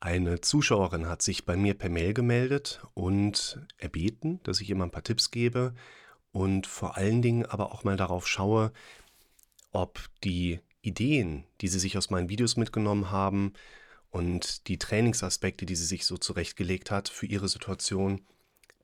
Eine 0.00 0.40
Zuschauerin 0.40 1.08
hat 1.08 1.22
sich 1.22 1.46
bei 1.46 1.56
mir 1.56 1.74
per 1.74 1.88
Mail 1.88 2.12
gemeldet 2.12 2.82
und 2.94 3.60
erbeten, 3.78 4.40
dass 4.42 4.60
ich 4.60 4.68
ihr 4.68 4.76
mal 4.76 4.84
ein 4.84 4.90
paar 4.90 5.02
Tipps 5.02 5.30
gebe 5.30 5.74
und 6.32 6.66
vor 6.66 6.96
allen 6.96 7.22
Dingen 7.22 7.46
aber 7.46 7.72
auch 7.72 7.82
mal 7.82 7.96
darauf 7.96 8.28
schaue, 8.28 8.72
ob 9.72 10.00
die 10.22 10.60
Ideen, 10.82 11.44
die 11.60 11.68
sie 11.68 11.78
sich 11.78 11.96
aus 11.96 12.10
meinen 12.10 12.28
Videos 12.28 12.56
mitgenommen 12.56 13.10
haben 13.10 13.54
und 14.10 14.68
die 14.68 14.78
Trainingsaspekte, 14.78 15.66
die 15.66 15.76
sie 15.76 15.86
sich 15.86 16.04
so 16.04 16.16
zurechtgelegt 16.16 16.90
hat 16.90 17.08
für 17.08 17.26
ihre 17.26 17.48
Situation, 17.48 18.24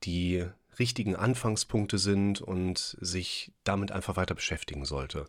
die 0.05 0.47
richtigen 0.79 1.15
Anfangspunkte 1.15 1.99
sind 1.99 2.41
und 2.41 2.97
sich 3.01 3.53
damit 3.65 3.93
einfach 3.93 4.17
weiter 4.17 4.35
beschäftigen 4.35 4.85
sollte. 4.85 5.29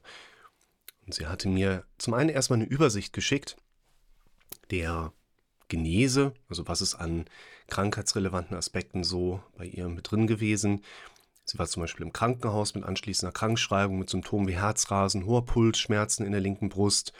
Und 1.05 1.13
sie 1.13 1.27
hatte 1.27 1.49
mir 1.49 1.85
zum 1.97 2.13
einen 2.13 2.29
erstmal 2.29 2.59
eine 2.59 2.69
Übersicht 2.69 3.13
geschickt 3.13 3.57
der 4.71 5.11
Genese, 5.67 6.33
also 6.49 6.67
was 6.67 6.81
ist 6.81 6.95
an 6.95 7.25
krankheitsrelevanten 7.67 8.55
Aspekten 8.55 9.03
so 9.03 9.41
bei 9.57 9.65
ihr 9.65 9.87
mit 9.89 10.11
drin 10.11 10.27
gewesen. 10.27 10.83
Sie 11.45 11.59
war 11.59 11.67
zum 11.67 11.81
Beispiel 11.81 12.05
im 12.05 12.13
Krankenhaus 12.13 12.73
mit 12.75 12.83
anschließender 12.83 13.33
Krankschreibung 13.33 13.99
mit 13.99 14.09
Symptomen 14.09 14.47
wie 14.47 14.55
Herzrasen, 14.55 15.25
hoher 15.25 15.45
Puls, 15.45 15.77
Schmerzen 15.79 16.25
in 16.25 16.31
der 16.31 16.41
linken 16.41 16.69
Brust, 16.69 17.13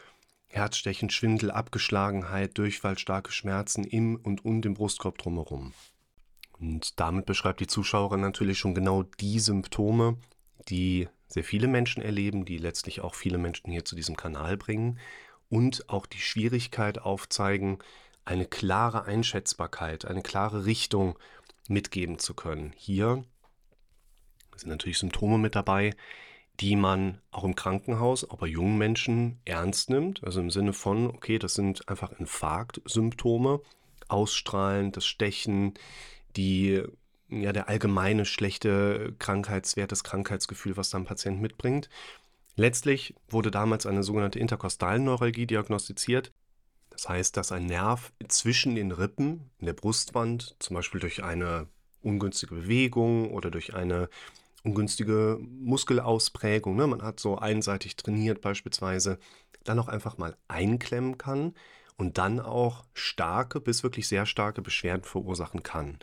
Herzstechen, 0.48 1.10
Schwindel, 1.10 1.52
Abgeschlagenheit, 1.52 2.58
Durchfall, 2.58 2.98
starke 2.98 3.32
Schmerzen 3.32 3.84
im 3.84 4.16
und 4.16 4.46
um 4.46 4.62
den 4.62 4.76
Brustkorb 4.76 5.18
drumherum. 5.18 5.74
Und 6.60 7.00
damit 7.00 7.26
beschreibt 7.26 7.60
die 7.60 7.68
Zuschauerin 7.68 8.22
natürlich 8.22 8.60
schon 8.60 8.76
genau 8.76 9.04
die 9.04 9.40
Symptome, 9.40 10.18
die 10.70 11.10
sehr 11.28 11.44
viele 11.44 11.68
Menschen 11.68 12.02
erleben, 12.02 12.46
die 12.46 12.58
letztlich 12.58 13.02
auch 13.02 13.16
viele 13.16 13.38
Menschen 13.38 13.72
hier 13.72 13.84
zu 13.84 13.96
diesem 13.96 14.16
Kanal 14.16 14.56
bringen 14.56 15.00
und 15.50 15.90
auch 15.90 16.06
die 16.06 16.20
Schwierigkeit 16.20 17.00
aufzeigen, 17.00 17.80
eine 18.26 18.46
klare 18.46 19.06
Einschätzbarkeit, 19.06 20.06
eine 20.06 20.22
klare 20.22 20.66
Richtung 20.66 21.18
mitgeben 21.68 22.20
zu 22.20 22.34
können. 22.34 22.74
Hier 22.76 23.24
sind 24.56 24.70
natürlich 24.70 24.98
Symptome 24.98 25.38
mit 25.38 25.56
dabei, 25.56 25.96
die 26.60 26.76
man 26.76 27.20
auch 27.32 27.44
im 27.44 27.56
Krankenhaus, 27.56 28.30
auch 28.30 28.38
bei 28.38 28.48
jungen 28.48 28.78
Menschen 28.78 29.40
ernst 29.46 29.90
nimmt. 29.90 30.24
Also 30.24 30.40
im 30.40 30.52
Sinne 30.52 30.74
von, 30.74 31.08
okay, 31.08 31.40
das 31.40 31.56
sind 31.56 31.90
einfach 31.90 32.12
Infarktsymptome, 32.12 33.62
Ausstrahlen, 34.08 34.92
das 34.92 35.06
Stechen, 35.06 35.74
die, 36.36 36.84
ja, 37.30 37.54
der 37.54 37.70
allgemeine 37.70 38.26
schlechte 38.26 39.16
Krankheitswert, 39.18 39.92
das 39.92 40.04
Krankheitsgefühl, 40.04 40.78
was 40.78 40.92
da 40.92 41.00
ein 41.00 41.06
Patient 41.06 41.42
mitbringt. 41.42 41.90
Letztlich 42.56 43.16
wurde 43.28 43.50
damals 43.50 43.88
eine 43.88 44.04
sogenannte 44.04 44.38
Interkostalneuralgie 44.38 45.48
diagnostiziert. 45.48 46.32
Das 46.94 47.10
heißt, 47.10 47.36
dass 47.36 47.52
ein 47.52 47.66
Nerv 47.66 48.14
zwischen 48.28 48.76
den 48.76 48.92
Rippen 48.92 49.50
in 49.58 49.66
der 49.66 49.74
Brustwand, 49.74 50.56
zum 50.60 50.76
Beispiel 50.76 51.02
durch 51.02 51.24
eine 51.24 51.68
ungünstige 52.02 52.54
Bewegung 52.54 53.32
oder 53.32 53.50
durch 53.50 53.74
eine 53.74 54.10
ungünstige 54.64 55.40
Muskelausprägung, 55.42 56.76
ne, 56.76 56.88
man 56.88 57.02
hat 57.02 57.20
so 57.20 57.38
einseitig 57.38 57.96
trainiert 57.96 58.42
beispielsweise, 58.42 59.18
dann 59.64 59.80
auch 59.80 59.88
einfach 59.88 60.18
mal 60.18 60.38
einklemmen 60.48 61.18
kann 61.18 61.56
und 61.98 62.18
dann 62.18 62.40
auch 62.40 62.86
starke 62.94 63.60
bis 63.60 63.84
wirklich 63.84 64.08
sehr 64.08 64.26
starke 64.26 64.62
Beschwerden 64.62 65.04
verursachen 65.04 65.64
kann. 65.64 65.98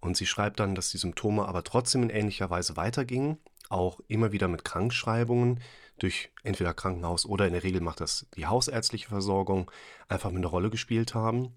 Und 0.00 0.16
sie 0.16 0.26
schreibt 0.26 0.60
dann, 0.60 0.74
dass 0.74 0.90
die 0.90 0.98
Symptome 0.98 1.46
aber 1.46 1.64
trotzdem 1.64 2.04
in 2.04 2.10
ähnlicher 2.10 2.50
Weise 2.50 2.76
weitergingen 2.76 3.38
auch 3.68 4.00
immer 4.08 4.32
wieder 4.32 4.48
mit 4.48 4.64
Krankschreibungen 4.64 5.60
durch 6.02 6.30
entweder 6.42 6.74
Krankenhaus 6.74 7.26
oder 7.26 7.46
in 7.46 7.52
der 7.52 7.62
Regel 7.62 7.80
macht 7.80 8.00
das 8.00 8.26
die 8.36 8.46
hausärztliche 8.46 9.08
Versorgung 9.08 9.70
einfach 10.08 10.30
mit 10.30 10.38
einer 10.38 10.48
Rolle 10.48 10.70
gespielt 10.70 11.14
haben. 11.14 11.54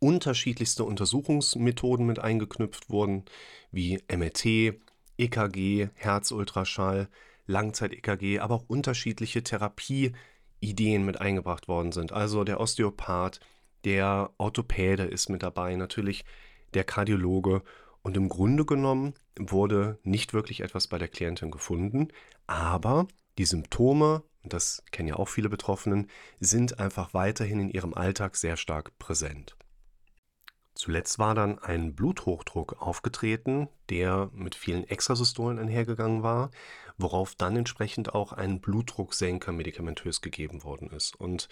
Unterschiedlichste 0.00 0.84
Untersuchungsmethoden 0.84 2.04
mit 2.04 2.18
eingeknüpft 2.18 2.90
wurden, 2.90 3.24
wie 3.70 4.02
MRT, 4.12 4.74
EKG, 5.16 5.88
Herzultraschall, 5.94 7.08
Langzeit-EKG, 7.46 8.40
aber 8.40 8.56
auch 8.56 8.64
unterschiedliche 8.66 9.42
Therapieideen 9.42 11.04
mit 11.04 11.20
eingebracht 11.20 11.68
worden 11.68 11.92
sind. 11.92 12.12
Also 12.12 12.44
der 12.44 12.60
Osteopath, 12.60 13.40
der 13.84 14.30
Orthopäde 14.38 15.04
ist 15.04 15.28
mit 15.28 15.42
dabei, 15.42 15.76
natürlich 15.76 16.24
der 16.74 16.84
Kardiologe 16.84 17.62
und 18.02 18.16
im 18.16 18.28
Grunde 18.28 18.64
genommen 18.64 19.14
wurde 19.38 19.98
nicht 20.02 20.34
wirklich 20.34 20.60
etwas 20.60 20.88
bei 20.88 20.98
der 20.98 21.08
Klientin 21.08 21.50
gefunden, 21.50 22.08
aber 22.46 23.06
die 23.38 23.44
Symptome, 23.44 24.22
und 24.42 24.52
das 24.52 24.82
kennen 24.90 25.08
ja 25.08 25.16
auch 25.16 25.28
viele 25.28 25.48
Betroffenen, 25.48 26.08
sind 26.40 26.78
einfach 26.78 27.14
weiterhin 27.14 27.60
in 27.60 27.70
ihrem 27.70 27.94
Alltag 27.94 28.36
sehr 28.36 28.56
stark 28.56 28.98
präsent. 28.98 29.56
Zuletzt 30.74 31.20
war 31.20 31.34
dann 31.34 31.58
ein 31.60 31.94
Bluthochdruck 31.94 32.82
aufgetreten, 32.82 33.68
der 33.90 34.30
mit 34.32 34.56
vielen 34.56 34.84
Extrasystolen 34.84 35.58
einhergegangen 35.58 36.22
war, 36.24 36.50
worauf 36.98 37.34
dann 37.36 37.56
entsprechend 37.56 38.14
auch 38.14 38.32
ein 38.32 38.60
Blutdrucksenker 38.60 39.52
medikamentös 39.52 40.20
gegeben 40.20 40.64
worden 40.64 40.90
ist. 40.90 41.14
Und 41.14 41.48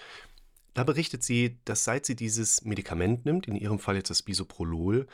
da 0.74 0.84
berichtet 0.84 1.22
sie, 1.22 1.58
dass 1.64 1.84
seit 1.84 2.04
sie 2.04 2.16
dieses 2.16 2.64
Medikament 2.64 3.24
nimmt, 3.24 3.46
in 3.46 3.56
ihrem 3.56 3.78
Fall 3.78 3.96
jetzt 3.96 4.10
das 4.10 4.22
Bisoprolol, 4.22 5.06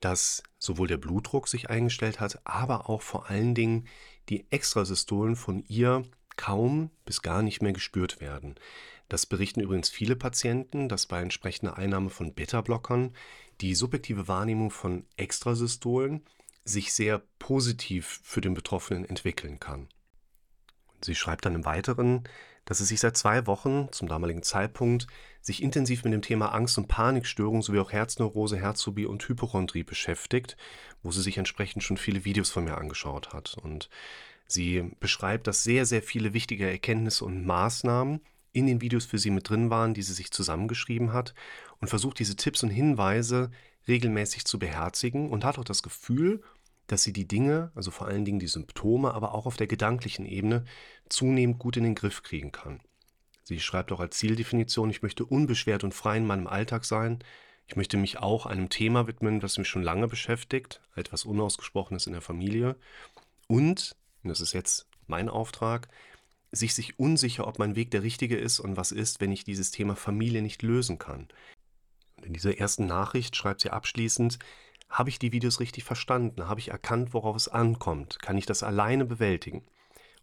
dass 0.00 0.42
sowohl 0.58 0.88
der 0.88 0.98
Blutdruck 0.98 1.48
sich 1.48 1.70
eingestellt 1.70 2.20
hat, 2.20 2.40
aber 2.44 2.90
auch 2.90 3.00
vor 3.00 3.30
allen 3.30 3.54
Dingen 3.54 3.86
die 4.28 4.46
Extrasystolen 4.50 5.36
von 5.36 5.64
ihr 5.68 6.04
kaum 6.36 6.90
bis 7.04 7.22
gar 7.22 7.42
nicht 7.42 7.62
mehr 7.62 7.72
gespürt 7.72 8.20
werden. 8.20 8.56
Das 9.08 9.26
berichten 9.26 9.60
übrigens 9.60 9.90
viele 9.90 10.16
Patienten, 10.16 10.88
dass 10.88 11.06
bei 11.06 11.20
entsprechender 11.20 11.76
Einnahme 11.76 12.10
von 12.10 12.34
Beta-Blockern 12.34 13.12
die 13.60 13.74
subjektive 13.74 14.28
Wahrnehmung 14.28 14.70
von 14.70 15.04
Extrasystolen 15.16 16.22
sich 16.64 16.92
sehr 16.92 17.22
positiv 17.38 18.20
für 18.22 18.40
den 18.40 18.54
Betroffenen 18.54 19.04
entwickeln 19.04 19.60
kann. 19.60 19.88
Sie 21.02 21.14
schreibt 21.14 21.44
dann 21.44 21.54
im 21.54 21.66
Weiteren, 21.66 22.24
dass 22.64 22.80
es 22.80 22.88
sich 22.88 23.00
seit 23.00 23.16
zwei 23.16 23.46
Wochen 23.46 23.88
zum 23.92 24.08
damaligen 24.08 24.42
Zeitpunkt 24.42 25.06
sich 25.40 25.62
intensiv 25.62 26.04
mit 26.04 26.12
dem 26.12 26.22
Thema 26.22 26.54
Angst- 26.54 26.78
und 26.78 26.88
Panikstörung 26.88 27.62
sowie 27.62 27.80
auch 27.80 27.92
Herzneurose, 27.92 28.56
Herzphobie 28.56 29.06
und 29.06 29.26
Hypochondrie 29.28 29.82
beschäftigt, 29.82 30.56
wo 31.02 31.10
sie 31.10 31.22
sich 31.22 31.36
entsprechend 31.36 31.82
schon 31.82 31.98
viele 31.98 32.24
Videos 32.24 32.50
von 32.50 32.64
mir 32.64 32.78
angeschaut 32.78 33.32
hat. 33.32 33.56
Und 33.62 33.90
sie 34.46 34.90
beschreibt, 35.00 35.46
dass 35.46 35.62
sehr, 35.62 35.84
sehr 35.84 36.02
viele 36.02 36.32
wichtige 36.32 36.68
Erkenntnisse 36.68 37.24
und 37.24 37.44
Maßnahmen 37.44 38.20
in 38.52 38.66
den 38.66 38.80
Videos 38.80 39.04
für 39.04 39.18
sie 39.18 39.30
mit 39.30 39.48
drin 39.48 39.68
waren, 39.68 39.94
die 39.94 40.02
sie 40.02 40.14
sich 40.14 40.30
zusammengeschrieben 40.30 41.12
hat 41.12 41.34
und 41.80 41.88
versucht 41.88 42.18
diese 42.18 42.36
Tipps 42.36 42.62
und 42.62 42.70
Hinweise 42.70 43.50
regelmäßig 43.86 44.46
zu 44.46 44.58
beherzigen 44.58 45.28
und 45.28 45.44
hat 45.44 45.58
auch 45.58 45.64
das 45.64 45.82
Gefühl, 45.82 46.42
dass 46.86 47.02
sie 47.02 47.12
die 47.12 47.26
Dinge, 47.26 47.72
also 47.74 47.90
vor 47.90 48.06
allen 48.06 48.24
Dingen 48.24 48.38
die 48.38 48.46
Symptome, 48.46 49.14
aber 49.14 49.34
auch 49.34 49.46
auf 49.46 49.56
der 49.56 49.66
gedanklichen 49.66 50.26
Ebene 50.26 50.64
zunehmend 51.08 51.58
gut 51.58 51.76
in 51.76 51.84
den 51.84 51.94
Griff 51.94 52.22
kriegen 52.22 52.52
kann. 52.52 52.80
Sie 53.42 53.60
schreibt 53.60 53.92
auch 53.92 54.00
als 54.00 54.16
Zieldefinition, 54.16 54.90
ich 54.90 55.02
möchte 55.02 55.24
unbeschwert 55.24 55.84
und 55.84 55.94
frei 55.94 56.16
in 56.16 56.26
meinem 56.26 56.46
Alltag 56.46 56.84
sein. 56.84 57.18
Ich 57.66 57.76
möchte 57.76 57.96
mich 57.96 58.18
auch 58.18 58.46
einem 58.46 58.68
Thema 58.68 59.06
widmen, 59.06 59.40
das 59.40 59.58
mich 59.58 59.68
schon 59.68 59.82
lange 59.82 60.08
beschäftigt, 60.08 60.80
etwas 60.94 61.24
Unausgesprochenes 61.24 62.06
in 62.06 62.12
der 62.12 62.22
Familie. 62.22 62.76
Und, 63.46 63.96
und 64.22 64.28
das 64.28 64.40
ist 64.40 64.52
jetzt 64.52 64.86
mein 65.06 65.28
Auftrag, 65.28 65.88
sich 66.52 66.74
sich 66.74 66.98
unsicher, 66.98 67.46
ob 67.46 67.58
mein 67.58 67.76
Weg 67.76 67.90
der 67.90 68.02
richtige 68.02 68.36
ist 68.36 68.60
und 68.60 68.76
was 68.76 68.92
ist, 68.92 69.20
wenn 69.20 69.32
ich 69.32 69.44
dieses 69.44 69.70
Thema 69.70 69.96
Familie 69.96 70.40
nicht 70.40 70.62
lösen 70.62 70.98
kann. 70.98 71.28
Und 72.16 72.26
in 72.26 72.32
dieser 72.32 72.58
ersten 72.58 72.86
Nachricht 72.86 73.36
schreibt 73.36 73.60
sie 73.60 73.70
abschließend, 73.70 74.38
habe 74.88 75.10
ich 75.10 75.18
die 75.18 75.32
Videos 75.32 75.60
richtig 75.60 75.84
verstanden? 75.84 76.48
Habe 76.48 76.60
ich 76.60 76.68
erkannt, 76.68 77.14
worauf 77.14 77.36
es 77.36 77.48
ankommt? 77.48 78.20
Kann 78.20 78.38
ich 78.38 78.46
das 78.46 78.62
alleine 78.62 79.04
bewältigen? 79.04 79.64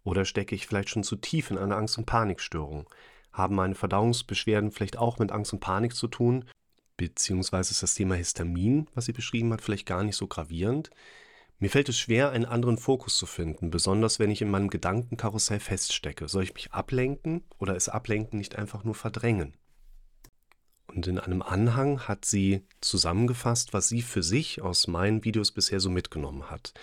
Oder 0.04 0.24
stecke 0.24 0.54
ich 0.54 0.66
vielleicht 0.66 0.88
schon 0.88 1.04
zu 1.04 1.16
tief 1.16 1.50
in 1.50 1.58
einer 1.58 1.76
Angst- 1.76 1.98
und 1.98 2.06
Panikstörung? 2.06 2.88
Haben 3.32 3.54
meine 3.54 3.74
Verdauungsbeschwerden 3.74 4.72
vielleicht 4.72 4.98
auch 4.98 5.18
mit 5.18 5.32
Angst 5.32 5.52
und 5.52 5.60
Panik 5.60 5.94
zu 5.94 6.08
tun? 6.08 6.44
Beziehungsweise 6.96 7.72
ist 7.72 7.82
das 7.82 7.94
Thema 7.94 8.14
Histamin, 8.14 8.88
was 8.94 9.06
sie 9.06 9.12
beschrieben 9.12 9.52
hat, 9.52 9.62
vielleicht 9.62 9.86
gar 9.86 10.02
nicht 10.02 10.16
so 10.16 10.26
gravierend? 10.26 10.90
Mir 11.58 11.70
fällt 11.70 11.88
es 11.88 11.98
schwer, 11.98 12.30
einen 12.30 12.44
anderen 12.44 12.76
Fokus 12.76 13.16
zu 13.16 13.24
finden, 13.24 13.70
besonders 13.70 14.18
wenn 14.18 14.30
ich 14.30 14.42
in 14.42 14.50
meinem 14.50 14.68
Gedankenkarussell 14.68 15.60
feststecke. 15.60 16.28
Soll 16.28 16.42
ich 16.42 16.54
mich 16.54 16.72
ablenken 16.72 17.44
oder 17.58 17.76
ist 17.76 17.88
Ablenken 17.88 18.38
nicht 18.38 18.56
einfach 18.56 18.82
nur 18.82 18.96
verdrängen? 18.96 19.54
Und 20.94 21.06
in 21.06 21.18
einem 21.18 21.42
Anhang 21.42 22.06
hat 22.06 22.24
sie 22.24 22.62
zusammengefasst, 22.80 23.72
was 23.72 23.88
sie 23.88 24.02
für 24.02 24.22
sich 24.22 24.60
aus 24.60 24.86
meinen 24.86 25.24
Videos 25.24 25.52
bisher 25.52 25.80
so 25.80 25.88
mitgenommen 25.88 26.50
hat. 26.50 26.74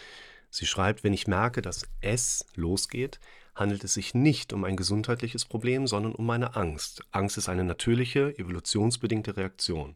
Sie 0.49 0.65
schreibt, 0.65 1.03
wenn 1.03 1.13
ich 1.13 1.27
merke, 1.27 1.61
dass 1.61 1.83
es 2.01 2.45
losgeht, 2.55 3.19
handelt 3.53 3.83
es 3.83 3.93
sich 3.93 4.15
nicht 4.15 4.51
um 4.53 4.63
ein 4.63 4.77
gesundheitliches 4.77 5.45
Problem, 5.45 5.85
sondern 5.85 6.15
um 6.15 6.25
meine 6.25 6.55
Angst. 6.55 7.03
Angst 7.11 7.37
ist 7.37 7.49
eine 7.49 7.63
natürliche, 7.63 8.37
evolutionsbedingte 8.39 9.37
Reaktion. 9.37 9.95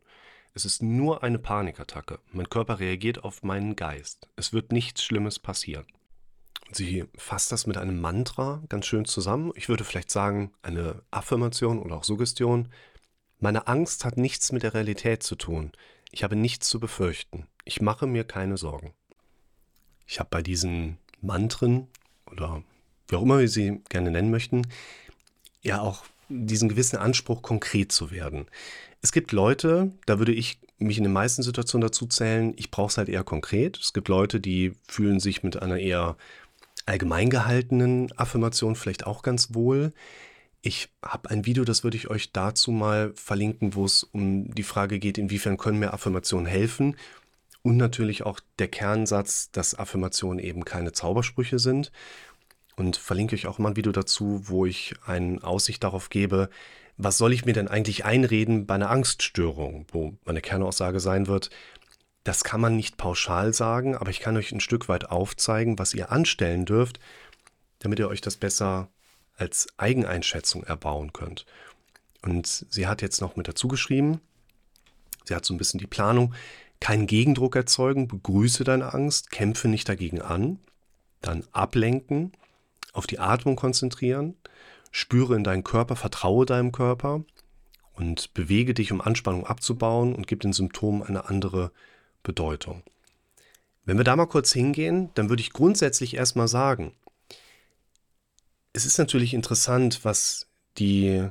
Es 0.54 0.66
ist 0.66 0.84
nur 0.84 1.24
eine 1.24 1.40
Panikattacke. 1.40 2.20
Mein 2.32 2.50
Körper 2.50 2.80
reagiert 2.80 3.24
auf 3.24 3.42
meinen 3.42 3.76
Geist. 3.76 4.28
Es 4.36 4.54
wird 4.54 4.72
nichts 4.72 5.04
Schlimmes 5.04 5.40
passieren. 5.40 5.86
Sie 6.72 7.06
fasst 7.16 7.52
das 7.52 7.66
mit 7.66 7.78
einem 7.78 8.00
Mantra 8.00 8.62
ganz 8.70 8.86
schön 8.86 9.06
zusammen. 9.06 9.52
Ich 9.56 9.70
würde 9.70 9.84
vielleicht 9.84 10.12
sagen, 10.12 10.52
eine 10.62 11.02
Affirmation 11.10 11.80
oder 11.80 11.96
auch 11.96 12.04
Suggestion. 12.04 12.70
Meine 13.44 13.68
Angst 13.68 14.06
hat 14.06 14.16
nichts 14.16 14.54
mit 14.54 14.64
der 14.64 14.74
Realität 14.74 15.22
zu 15.22 15.36
tun. 15.36 15.74
Ich 16.14 16.24
habe 16.24 16.38
nichts 16.38 16.70
zu 16.70 16.80
befürchten. 16.80 17.46
Ich 17.66 17.82
mache 17.82 18.08
mir 18.08 18.24
keine 18.24 18.56
Sorgen. 18.56 18.94
Ich 20.08 20.20
habe 20.20 20.30
bei 20.32 20.42
diesen 20.42 20.98
Mantren 21.20 21.90
oder 22.32 22.64
wie 23.10 23.18
auch 23.18 23.22
immer 23.22 23.40
wir 23.40 23.50
sie 23.50 23.82
gerne 23.90 24.12
nennen 24.12 24.32
möchten, 24.32 24.62
ja 25.62 25.82
auch 25.82 26.06
diesen 26.30 26.70
gewissen 26.70 26.96
Anspruch, 26.96 27.42
konkret 27.42 27.92
zu 27.92 28.12
werden. 28.12 28.46
Es 29.02 29.12
gibt 29.12 29.34
Leute, 29.34 29.92
da 30.06 30.20
würde 30.20 30.32
ich 30.32 30.58
mich 30.78 30.98
in 30.98 31.04
den 31.04 31.12
meisten 31.12 31.44
Situationen 31.44 31.86
dazu 31.86 32.06
zählen, 32.08 32.54
ich 32.56 32.72
brauche 32.72 32.92
es 32.92 32.98
halt 32.98 33.10
eher 33.10 33.26
konkret. 33.26 33.78
Es 33.78 33.92
gibt 33.92 34.08
Leute, 34.08 34.40
die 34.40 34.72
fühlen 34.88 35.20
sich 35.20 35.44
mit 35.44 35.62
einer 35.62 35.80
eher 35.80 36.16
allgemein 36.86 37.30
gehaltenen 37.30 38.10
Affirmation 38.18 38.78
vielleicht 38.78 39.06
auch 39.06 39.22
ganz 39.22 39.54
wohl. 39.54 39.92
Ich 40.66 40.88
habe 41.04 41.30
ein 41.30 41.46
Video, 41.46 41.66
das 41.66 41.84
würde 41.84 41.98
ich 41.98 42.10
euch 42.10 42.32
dazu 42.32 42.72
mal 42.72 43.12
verlinken, 43.16 43.76
wo 43.76 43.84
es 43.84 44.04
um 44.04 44.50
die 44.56 44.64
Frage 44.64 44.98
geht, 44.98 45.18
inwiefern 45.18 45.58
können 45.58 45.78
mir 45.78 45.94
Affirmationen 45.94 46.46
helfen. 46.46 46.96
Und 47.64 47.76
natürlich 47.76 48.24
auch 48.26 48.40
der 48.60 48.70
Kernsatz, 48.70 49.52
dass 49.52 49.78
Affirmationen 49.78 50.40
eben 50.40 50.64
keine 50.64 50.94
Zaubersprüche 50.94 51.60
sind. 51.60 51.92
Und 52.78 52.96
verlinke 52.96 53.36
euch 53.36 53.46
auch 53.46 53.60
mal 53.60 53.72
ein 53.72 53.76
Video 53.76 53.92
dazu, 53.92 54.48
wo 54.48 54.66
ich 54.66 54.96
eine 55.06 55.44
Aussicht 55.44 55.84
darauf 55.84 56.10
gebe, 56.10 56.50
was 56.96 57.18
soll 57.18 57.34
ich 57.34 57.44
mir 57.44 57.54
denn 57.54 57.68
eigentlich 57.68 58.06
einreden 58.06 58.66
bei 58.66 58.76
einer 58.76 58.90
Angststörung, 58.90 59.86
wo 59.92 60.14
meine 60.24 60.42
Kernaussage 60.42 61.02
sein 61.02 61.28
wird, 61.28 61.50
das 62.24 62.46
kann 62.46 62.62
man 62.62 62.78
nicht 62.78 62.96
pauschal 62.96 63.54
sagen, 63.54 63.98
aber 63.98 64.12
ich 64.12 64.22
kann 64.22 64.38
euch 64.38 64.54
ein 64.54 64.62
Stück 64.62 64.88
weit 64.88 65.10
aufzeigen, 65.10 65.78
was 65.78 65.94
ihr 65.94 66.10
anstellen 66.10 66.66
dürft, 66.66 67.02
damit 67.80 68.00
ihr 68.00 68.08
euch 68.08 68.22
das 68.22 68.38
besser 68.38 68.93
als 69.38 69.68
Eigeneinschätzung 69.78 70.64
erbauen 70.64 71.14
könnt. 71.14 71.46
Und 72.22 72.66
sie 72.70 72.88
hat 72.88 73.02
jetzt 73.02 73.22
noch 73.22 73.36
mit 73.36 73.48
dazu 73.48 73.68
geschrieben, 73.68 74.22
sie 75.26 75.36
hat 75.36 75.46
so 75.46 75.54
ein 75.54 75.58
bisschen 75.58 75.80
die 75.80 75.88
Planung, 75.88 76.34
keinen 76.80 77.08
Gegendruck 77.08 77.56
erzeugen, 77.56 78.08
begrüße 78.08 78.64
deine 78.64 78.94
Angst, 78.94 79.32
kämpfe 79.32 79.68
nicht 79.68 79.88
dagegen 79.88 80.22
an, 80.22 80.60
dann 81.22 81.46
ablenken, 81.52 82.34
auf 82.92 83.08
die 83.08 83.20
Atmung 83.20 83.56
konzentrieren, 83.56 84.36
spüre 84.92 85.36
in 85.36 85.44
deinen 85.44 85.64
Körper, 85.64 85.96
vertraue 85.96 86.46
deinem 86.46 86.72
Körper 86.72 87.24
und 87.94 88.34
bewege 88.34 88.74
dich, 88.74 88.92
um 88.92 89.02
Anspannung 89.02 89.46
abzubauen 89.46 90.14
und 90.14 90.28
gib 90.28 90.42
den 90.42 90.54
Symptomen 90.54 91.04
eine 91.04 91.30
andere 91.30 91.72
Bedeutung. 92.22 92.84
Wenn 93.86 93.98
wir 93.98 94.04
da 94.06 94.16
mal 94.16 94.28
kurz 94.28 94.54
hingehen, 94.54 95.10
dann 95.16 95.30
würde 95.30 95.42
ich 95.42 95.52
grundsätzlich 95.52 96.16
erstmal 96.16 96.48
sagen, 96.48 96.94
es 98.74 98.86
ist 98.86 98.98
natürlich 98.98 99.34
interessant, 99.34 100.00
was 100.04 100.48
die 100.78 101.28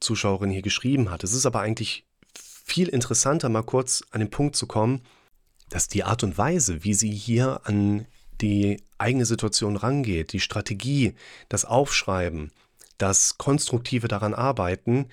Zuschauerin 0.00 0.50
hier 0.50 0.62
geschrieben 0.62 1.10
hat. 1.10 1.22
Es 1.22 1.34
ist 1.34 1.44
aber 1.44 1.60
eigentlich 1.60 2.06
viel 2.34 2.88
interessanter, 2.88 3.50
mal 3.50 3.62
kurz 3.62 4.02
an 4.10 4.20
den 4.20 4.30
Punkt 4.30 4.56
zu 4.56 4.66
kommen, 4.66 5.02
dass 5.68 5.88
die 5.88 6.04
Art 6.04 6.24
und 6.24 6.38
Weise, 6.38 6.82
wie 6.82 6.94
sie 6.94 7.10
hier 7.10 7.60
an 7.64 8.06
die 8.40 8.82
eigene 8.96 9.26
Situation 9.26 9.76
rangeht, 9.76 10.32
die 10.32 10.40
Strategie, 10.40 11.14
das 11.50 11.66
Aufschreiben, 11.66 12.50
das 12.96 13.36
konstruktive 13.36 14.08
daran 14.08 14.34
arbeiten, 14.34 15.06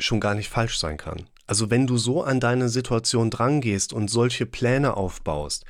schon 0.00 0.20
gar 0.20 0.34
nicht 0.34 0.48
falsch 0.48 0.78
sein 0.78 0.96
kann. 0.96 1.28
Also 1.46 1.70
wenn 1.70 1.86
du 1.86 1.98
so 1.98 2.22
an 2.22 2.40
deine 2.40 2.68
Situation 2.68 3.30
drangehst 3.30 3.92
und 3.92 4.08
solche 4.08 4.46
Pläne 4.46 4.96
aufbaust, 4.96 5.64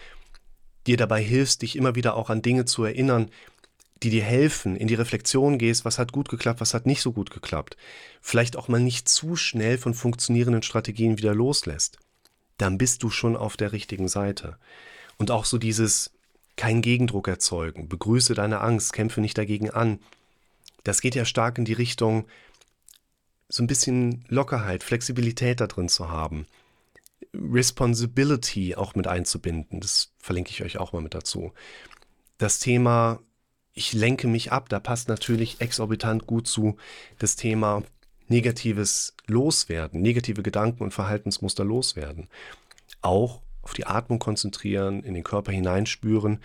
dir 0.86 0.96
dabei 0.96 1.22
hilfst, 1.22 1.62
dich 1.62 1.76
immer 1.76 1.94
wieder 1.94 2.14
auch 2.14 2.30
an 2.30 2.42
Dinge 2.42 2.64
zu 2.64 2.84
erinnern, 2.84 3.30
die 4.02 4.10
dir 4.10 4.22
helfen, 4.22 4.76
in 4.76 4.88
die 4.88 4.94
Reflexion 4.94 5.58
gehst, 5.58 5.84
was 5.84 5.98
hat 5.98 6.12
gut 6.12 6.28
geklappt, 6.28 6.60
was 6.60 6.74
hat 6.74 6.86
nicht 6.86 7.02
so 7.02 7.12
gut 7.12 7.30
geklappt, 7.30 7.76
vielleicht 8.20 8.56
auch 8.56 8.68
mal 8.68 8.80
nicht 8.80 9.08
zu 9.08 9.36
schnell 9.36 9.78
von 9.78 9.94
funktionierenden 9.94 10.62
Strategien 10.62 11.18
wieder 11.18 11.34
loslässt, 11.34 11.98
dann 12.58 12.78
bist 12.78 13.02
du 13.02 13.10
schon 13.10 13.36
auf 13.36 13.56
der 13.56 13.72
richtigen 13.72 14.08
Seite. 14.08 14.58
Und 15.16 15.30
auch 15.30 15.44
so 15.44 15.58
dieses 15.58 16.12
kein 16.56 16.82
Gegendruck 16.82 17.28
erzeugen, 17.28 17.88
begrüße 17.88 18.34
deine 18.34 18.60
Angst, 18.60 18.92
kämpfe 18.92 19.20
nicht 19.20 19.38
dagegen 19.38 19.70
an. 19.70 20.00
Das 20.84 21.00
geht 21.00 21.14
ja 21.14 21.24
stark 21.24 21.58
in 21.58 21.64
die 21.64 21.72
Richtung, 21.72 22.26
so 23.48 23.62
ein 23.62 23.66
bisschen 23.66 24.24
Lockerheit, 24.28 24.82
Flexibilität 24.82 25.60
da 25.60 25.66
drin 25.66 25.88
zu 25.88 26.10
haben. 26.10 26.46
Responsibility 27.34 28.74
auch 28.74 28.94
mit 28.94 29.06
einzubinden. 29.06 29.80
Das 29.80 30.12
verlinke 30.18 30.50
ich 30.50 30.62
euch 30.62 30.78
auch 30.78 30.92
mal 30.92 31.02
mit 31.02 31.14
dazu. 31.14 31.52
Das 32.36 32.58
Thema, 32.58 33.20
ich 33.78 33.92
lenke 33.92 34.26
mich 34.26 34.50
ab, 34.50 34.68
da 34.68 34.80
passt 34.80 35.08
natürlich 35.08 35.60
exorbitant 35.60 36.26
gut 36.26 36.48
zu 36.48 36.76
das 37.20 37.36
Thema 37.36 37.84
negatives 38.26 39.14
Loswerden, 39.28 40.02
negative 40.02 40.42
Gedanken 40.42 40.82
und 40.82 40.92
Verhaltensmuster 40.92 41.64
loswerden. 41.64 42.26
Auch 43.02 43.40
auf 43.62 43.74
die 43.74 43.86
Atmung 43.86 44.18
konzentrieren, 44.18 45.04
in 45.04 45.14
den 45.14 45.22
Körper 45.22 45.52
hineinspüren. 45.52 46.40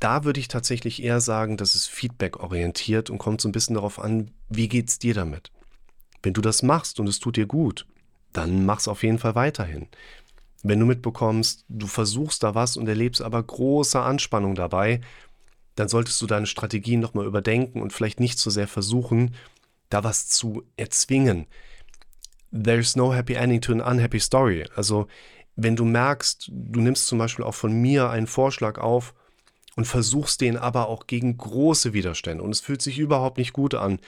Da 0.00 0.24
würde 0.24 0.40
ich 0.40 0.48
tatsächlich 0.48 1.02
eher 1.02 1.20
sagen, 1.20 1.58
das 1.58 1.74
ist 1.74 1.88
Feedback 1.88 2.40
orientiert 2.40 3.10
und 3.10 3.18
kommt 3.18 3.42
so 3.42 3.48
ein 3.48 3.52
bisschen 3.52 3.74
darauf 3.74 3.98
an, 3.98 4.30
wie 4.48 4.68
geht 4.68 4.88
es 4.88 4.98
dir 4.98 5.12
damit? 5.12 5.52
Wenn 6.22 6.32
du 6.32 6.40
das 6.40 6.62
machst 6.62 7.00
und 7.00 7.08
es 7.08 7.18
tut 7.18 7.36
dir 7.36 7.46
gut, 7.46 7.86
dann 8.32 8.64
mach 8.64 8.80
es 8.80 8.88
auf 8.88 9.02
jeden 9.02 9.18
Fall 9.18 9.34
weiterhin. 9.34 9.88
Wenn 10.62 10.80
du 10.80 10.86
mitbekommst, 10.86 11.66
du 11.68 11.86
versuchst 11.86 12.42
da 12.42 12.54
was 12.54 12.78
und 12.78 12.88
erlebst 12.88 13.20
aber 13.20 13.42
große 13.42 14.00
Anspannung 14.00 14.54
dabei, 14.54 15.02
dann 15.78 15.88
solltest 15.88 16.20
du 16.20 16.26
deine 16.26 16.46
Strategien 16.46 16.98
nochmal 16.98 17.26
überdenken 17.26 17.80
und 17.80 17.92
vielleicht 17.92 18.18
nicht 18.18 18.38
so 18.38 18.50
sehr 18.50 18.66
versuchen, 18.66 19.34
da 19.90 20.02
was 20.02 20.28
zu 20.28 20.64
erzwingen. 20.76 21.46
There's 22.52 22.96
no 22.96 23.14
happy 23.14 23.34
ending 23.34 23.60
to 23.60 23.72
an 23.72 23.80
unhappy 23.80 24.18
story. 24.18 24.66
Also, 24.74 25.06
wenn 25.54 25.76
du 25.76 25.84
merkst, 25.84 26.50
du 26.52 26.80
nimmst 26.80 27.06
zum 27.06 27.18
Beispiel 27.18 27.44
auch 27.44 27.54
von 27.54 27.72
mir 27.72 28.10
einen 28.10 28.26
Vorschlag 28.26 28.78
auf 28.78 29.14
und 29.76 29.84
versuchst 29.84 30.40
den 30.40 30.56
aber 30.56 30.88
auch 30.88 31.06
gegen 31.06 31.36
große 31.36 31.92
Widerstände 31.92 32.42
und 32.42 32.50
es 32.50 32.60
fühlt 32.60 32.82
sich 32.82 32.98
überhaupt 32.98 33.38
nicht 33.38 33.52
gut 33.52 33.74
an, 33.74 34.00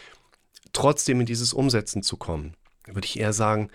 trotzdem 0.73 1.21
in 1.21 1.27
dieses 1.27 1.53
Umsetzen 1.53 2.03
zu 2.03 2.17
kommen, 2.17 2.57
würde 2.87 3.07
ich 3.07 3.19
eher 3.19 3.33
sagen, 3.33 3.71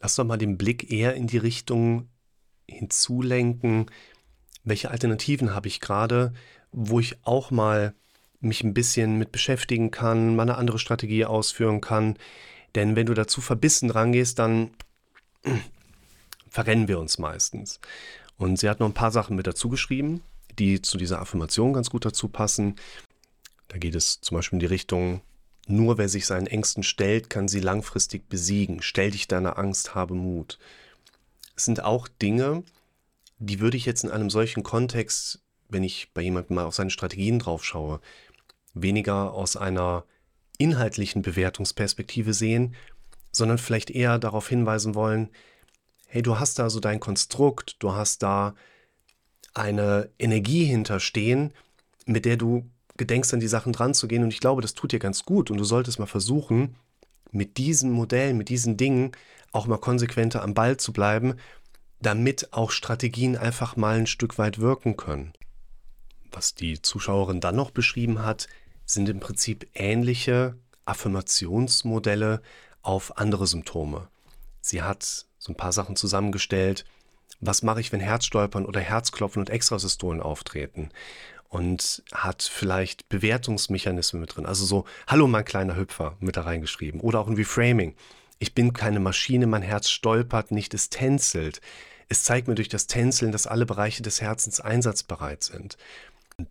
lass 0.00 0.14
doch 0.14 0.24
mal 0.24 0.36
den 0.36 0.58
Blick 0.58 0.92
eher 0.92 1.14
in 1.14 1.26
die 1.26 1.38
Richtung 1.38 2.08
hinzulenken, 2.68 3.86
welche 4.62 4.90
Alternativen 4.90 5.54
habe 5.54 5.68
ich 5.68 5.80
gerade, 5.80 6.32
wo 6.72 7.00
ich 7.00 7.16
auch 7.24 7.50
mal 7.50 7.94
mich 8.40 8.62
ein 8.62 8.74
bisschen 8.74 9.18
mit 9.18 9.32
beschäftigen 9.32 9.90
kann, 9.90 10.34
mal 10.34 10.42
eine 10.42 10.56
andere 10.56 10.78
Strategie 10.78 11.24
ausführen 11.24 11.80
kann. 11.80 12.16
Denn 12.74 12.96
wenn 12.96 13.06
du 13.06 13.14
dazu 13.14 13.40
verbissen 13.40 13.90
rangehst, 13.90 14.38
dann 14.38 14.70
verrennen 16.48 16.88
wir 16.88 16.98
uns 16.98 17.18
meistens. 17.18 17.80
Und 18.36 18.58
sie 18.58 18.68
hat 18.68 18.80
noch 18.80 18.86
ein 18.86 18.94
paar 18.94 19.10
Sachen 19.10 19.36
mit 19.36 19.46
dazu 19.46 19.68
geschrieben, 19.68 20.22
die 20.58 20.80
zu 20.80 20.96
dieser 20.96 21.20
Affirmation 21.20 21.72
ganz 21.72 21.90
gut 21.90 22.04
dazu 22.04 22.28
passen. 22.28 22.76
Da 23.68 23.78
geht 23.78 23.94
es 23.94 24.20
zum 24.20 24.36
Beispiel 24.36 24.56
in 24.56 24.60
die 24.60 24.66
Richtung, 24.66 25.20
nur 25.66 25.98
wer 25.98 26.08
sich 26.08 26.26
seinen 26.26 26.46
Ängsten 26.46 26.82
stellt, 26.82 27.30
kann 27.30 27.46
sie 27.46 27.60
langfristig 27.60 28.28
besiegen. 28.28 28.82
Stell 28.82 29.10
dich 29.10 29.28
deiner 29.28 29.58
Angst, 29.58 29.94
habe 29.94 30.14
Mut. 30.14 30.58
Es 31.54 31.66
sind 31.66 31.84
auch 31.84 32.08
Dinge, 32.08 32.64
die 33.38 33.60
würde 33.60 33.76
ich 33.76 33.86
jetzt 33.86 34.02
in 34.02 34.10
einem 34.10 34.30
solchen 34.30 34.62
Kontext, 34.62 35.40
wenn 35.70 35.84
ich 35.84 36.10
bei 36.12 36.22
jemandem 36.22 36.56
mal 36.56 36.64
auf 36.64 36.74
seine 36.74 36.90
Strategien 36.90 37.38
drauf 37.38 37.64
schaue, 37.64 38.00
weniger 38.74 39.32
aus 39.32 39.56
einer 39.56 40.04
inhaltlichen 40.58 41.22
Bewertungsperspektive 41.22 42.34
sehen, 42.34 42.74
sondern 43.32 43.58
vielleicht 43.58 43.90
eher 43.90 44.18
darauf 44.18 44.48
hinweisen 44.48 44.94
wollen, 44.94 45.30
hey, 46.06 46.22
du 46.22 46.38
hast 46.38 46.58
da 46.58 46.70
so 46.70 46.80
dein 46.80 47.00
Konstrukt, 47.00 47.76
du 47.78 47.92
hast 47.92 48.22
da 48.22 48.54
eine 49.54 50.10
Energie 50.18 50.64
hinterstehen, 50.64 51.52
mit 52.06 52.24
der 52.24 52.36
du 52.36 52.68
gedenkst, 52.96 53.32
an 53.32 53.40
die 53.40 53.48
Sachen 53.48 53.72
dran 53.72 53.94
zu 53.94 54.08
gehen. 54.08 54.22
Und 54.22 54.32
ich 54.32 54.40
glaube, 54.40 54.62
das 54.62 54.74
tut 54.74 54.92
dir 54.92 54.98
ganz 54.98 55.24
gut. 55.24 55.50
Und 55.50 55.58
du 55.58 55.64
solltest 55.64 55.98
mal 55.98 56.06
versuchen, 56.06 56.76
mit 57.32 57.56
diesen 57.58 57.90
Modellen, 57.90 58.36
mit 58.36 58.48
diesen 58.48 58.76
Dingen 58.76 59.12
auch 59.52 59.66
mal 59.66 59.78
konsequenter 59.78 60.42
am 60.42 60.54
Ball 60.54 60.76
zu 60.76 60.92
bleiben, 60.92 61.34
damit 62.00 62.52
auch 62.52 62.70
Strategien 62.70 63.36
einfach 63.36 63.76
mal 63.76 63.98
ein 63.98 64.06
Stück 64.06 64.38
weit 64.38 64.58
wirken 64.58 64.96
können. 64.96 65.32
Was 66.32 66.54
die 66.54 66.80
Zuschauerin 66.80 67.40
dann 67.40 67.56
noch 67.56 67.70
beschrieben 67.70 68.24
hat, 68.24 68.48
sind 68.86 69.08
im 69.08 69.20
Prinzip 69.20 69.68
ähnliche 69.74 70.56
Affirmationsmodelle 70.84 72.42
auf 72.82 73.18
andere 73.18 73.46
Symptome. 73.46 74.08
Sie 74.60 74.82
hat 74.82 75.26
so 75.38 75.52
ein 75.52 75.56
paar 75.56 75.72
Sachen 75.72 75.96
zusammengestellt. 75.96 76.84
Was 77.40 77.62
mache 77.62 77.80
ich, 77.80 77.92
wenn 77.92 78.00
Herzstolpern 78.00 78.66
oder 78.66 78.80
Herzklopfen 78.80 79.40
und 79.40 79.50
Extrasystolen 79.50 80.20
auftreten? 80.20 80.90
und 81.50 82.04
hat 82.12 82.44
vielleicht 82.44 83.08
Bewertungsmechanismen 83.08 84.20
mit 84.20 84.36
drin. 84.36 84.46
Also 84.46 84.64
so, 84.64 84.84
hallo 85.08 85.26
mein 85.26 85.44
kleiner 85.44 85.76
Hüpfer 85.76 86.16
mit 86.20 86.36
da 86.36 86.42
reingeschrieben. 86.42 87.00
Oder 87.00 87.18
auch 87.18 87.26
ein 87.26 87.34
Reframing. 87.34 87.96
Ich 88.38 88.54
bin 88.54 88.72
keine 88.72 89.00
Maschine, 89.00 89.48
mein 89.48 89.62
Herz 89.62 89.90
stolpert 89.90 90.52
nicht, 90.52 90.72
es 90.74 90.90
tänzelt. 90.90 91.60
Es 92.08 92.22
zeigt 92.22 92.46
mir 92.46 92.54
durch 92.54 92.68
das 92.68 92.86
Tänzeln, 92.86 93.32
dass 93.32 93.48
alle 93.48 93.66
Bereiche 93.66 94.02
des 94.02 94.20
Herzens 94.20 94.60
einsatzbereit 94.60 95.42
sind. 95.42 95.76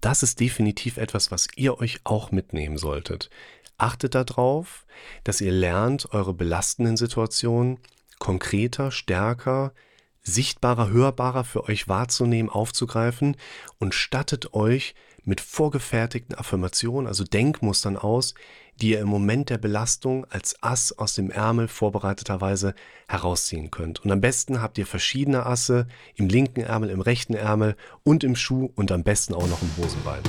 Das 0.01 0.23
ist 0.23 0.39
definitiv 0.39 0.97
etwas, 0.97 1.31
was 1.31 1.47
ihr 1.55 1.79
euch 1.79 1.99
auch 2.03 2.31
mitnehmen 2.31 2.77
solltet. 2.77 3.29
Achtet 3.77 4.15
darauf, 4.15 4.85
dass 5.23 5.41
ihr 5.41 5.51
lernt, 5.51 6.13
eure 6.13 6.33
belastenden 6.33 6.97
Situationen 6.97 7.79
konkreter, 8.19 8.91
stärker, 8.91 9.73
sichtbarer, 10.21 10.89
hörbarer 10.89 11.43
für 11.43 11.63
euch 11.63 11.87
wahrzunehmen, 11.87 12.49
aufzugreifen 12.49 13.37
und 13.79 13.93
stattet 13.93 14.53
euch 14.53 14.95
mit 15.23 15.41
vorgefertigten 15.41 16.35
Affirmationen, 16.35 17.07
also 17.07 17.23
Denkmustern 17.23 17.97
aus, 17.97 18.33
die 18.81 18.91
ihr 18.91 18.99
im 18.99 19.07
Moment 19.07 19.49
der 19.49 19.57
Belastung 19.57 20.25
als 20.29 20.61
Ass 20.63 20.97
aus 20.97 21.13
dem 21.13 21.31
Ärmel 21.31 21.67
vorbereiteterweise 21.67 22.73
herausziehen 23.07 23.71
könnt. 23.71 24.03
Und 24.03 24.11
am 24.11 24.21
besten 24.21 24.61
habt 24.61 24.77
ihr 24.77 24.85
verschiedene 24.85 25.45
Asse 25.45 25.87
im 26.15 26.29
linken 26.29 26.61
Ärmel, 26.61 26.89
im 26.89 27.01
rechten 27.01 27.33
Ärmel 27.33 27.75
und 28.03 28.23
im 28.23 28.35
Schuh 28.35 28.71
und 28.75 28.91
am 28.91 29.03
besten 29.03 29.33
auch 29.33 29.47
noch 29.47 29.61
im 29.61 29.71
Hosenbein. 29.77 30.21